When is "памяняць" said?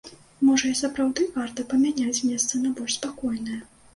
1.75-2.23